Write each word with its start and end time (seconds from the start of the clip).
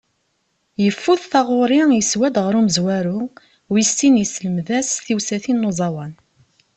Yeffud 0.83 1.21
taγuṛi 1.31 1.81
yeswa-d 1.97 2.35
γer 2.43 2.55
umezwaru, 2.59 3.21
wis 3.71 3.89
sin 3.97 4.15
yesselmed-as 4.21 4.89
tiwsatin 5.05 5.57
n 5.61 5.67
uẓawan. 5.69 6.11